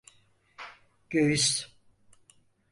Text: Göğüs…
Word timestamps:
Göğüs… 1.09 1.71